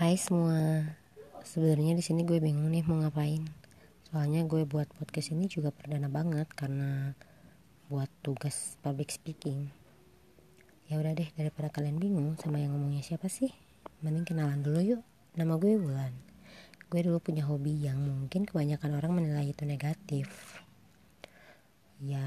[0.00, 0.80] Hai semua.
[1.44, 3.44] Sebenarnya di sini gue bingung nih mau ngapain.
[4.08, 7.12] Soalnya gue buat podcast ini juga perdana banget karena
[7.92, 9.68] buat tugas public speaking.
[10.88, 13.52] Ya udah deh daripada kalian bingung sama yang ngomongnya siapa sih?
[14.00, 15.04] Mending kenalan dulu yuk.
[15.36, 16.16] Nama gue Wulan.
[16.88, 20.56] Gue dulu punya hobi yang mungkin kebanyakan orang menilai itu negatif.
[22.00, 22.24] Ya,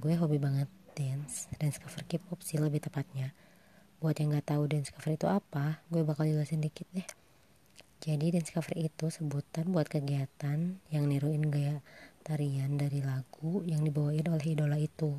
[0.00, 3.36] gue hobi banget dance, dance cover K-pop sih lebih tepatnya
[4.02, 7.06] Buat yang gak tahu dance cover itu apa, gue bakal jelasin dikit deh.
[8.02, 11.78] Jadi dance cover itu sebutan buat kegiatan yang niruin gaya
[12.26, 15.14] tarian dari lagu yang dibawain oleh idola itu.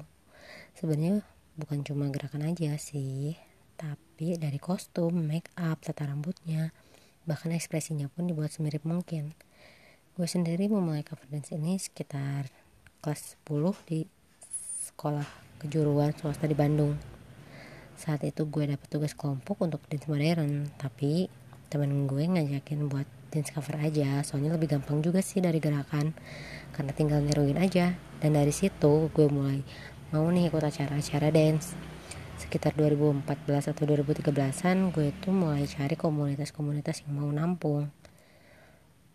[0.75, 1.23] Sebenarnya
[1.55, 3.39] bukan cuma gerakan aja sih,
[3.79, 6.75] tapi dari kostum, make up, tata rambutnya,
[7.23, 9.31] bahkan ekspresinya pun dibuat semirip mungkin.
[10.19, 12.51] Gue sendiri memulai cover dance ini sekitar
[12.99, 14.03] kelas 10 di
[14.91, 17.12] sekolah kejuruan swasta di Bandung
[17.93, 21.29] saat itu gue dapet tugas kelompok untuk dance modern tapi
[21.73, 24.21] temen gue ngajakin buat dance cover aja.
[24.21, 26.13] Soalnya lebih gampang juga sih dari gerakan
[26.69, 27.97] karena tinggal niruin aja.
[28.21, 29.65] Dan dari situ gue mulai
[30.13, 31.73] mau nih ikut acara-acara dance.
[32.37, 37.89] Sekitar 2014 atau 2013an gue tuh mulai cari komunitas-komunitas yang mau nampung.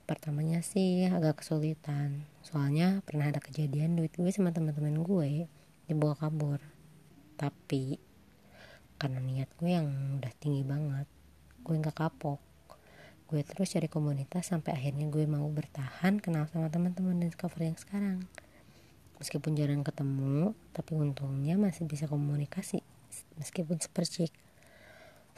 [0.09, 5.47] Pertamanya sih agak kesulitan soalnya pernah ada kejadian duit gue sama teman-teman gue
[5.87, 6.59] dibawa kabur.
[7.39, 8.08] Tapi
[8.99, 9.87] karena niat gue yang
[10.19, 11.07] udah tinggi banget.
[11.63, 12.43] Gue nggak kapok.
[13.31, 17.79] Gue terus cari komunitas sampai akhirnya gue mau bertahan kenal sama teman-teman dan cover yang
[17.79, 18.27] sekarang.
[19.23, 22.83] Meskipun jarang ketemu tapi untungnya masih bisa komunikasi
[23.39, 24.35] meskipun sepercik.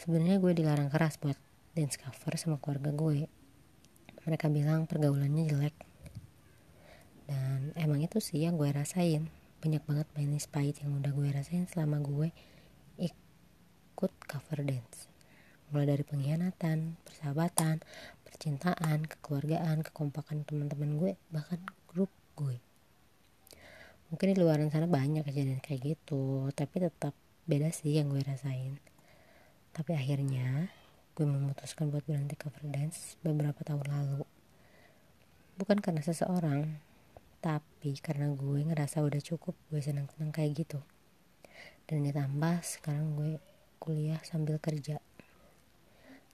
[0.01, 1.37] Sebenarnya gue dilarang keras buat
[1.77, 3.29] dance cover sama keluarga gue.
[4.25, 5.77] Mereka bilang pergaulannya jelek.
[7.29, 9.29] Dan emang itu sih yang gue rasain.
[9.61, 12.33] Banyak banget manis pahit yang udah gue rasain selama gue
[14.01, 15.11] ikut cover dance
[15.71, 17.79] mulai dari pengkhianatan, persahabatan,
[18.27, 22.59] percintaan, kekeluargaan, kekompakan teman-teman gue, bahkan grup gue.
[24.11, 27.15] Mungkin di luar sana banyak kejadian kayak gitu, tapi tetap
[27.47, 28.83] beda sih yang gue rasain.
[29.71, 30.67] Tapi akhirnya
[31.15, 34.27] gue memutuskan buat berhenti cover dance beberapa tahun lalu.
[35.55, 36.83] Bukan karena seseorang,
[37.39, 40.83] tapi karena gue ngerasa udah cukup gue senang-senang kayak gitu.
[41.87, 43.50] Dan ditambah sekarang gue
[43.81, 45.01] kuliah sambil kerja.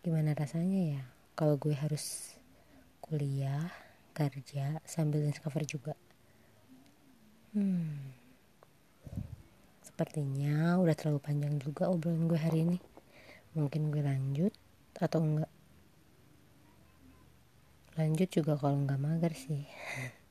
[0.02, 1.02] Gimana rasanya ya?
[1.38, 2.36] Kalau gue harus
[2.98, 3.70] kuliah
[4.10, 5.94] kerja sambil discover juga.
[7.54, 8.12] Hmm.
[9.80, 12.78] Sepertinya udah terlalu panjang juga obrolan gue hari ini.
[13.54, 14.52] Mungkin gue lanjut
[14.98, 15.52] atau enggak?
[17.96, 19.64] Lanjut juga kalau enggak mager sih.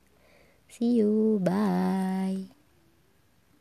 [0.73, 2.54] See you bye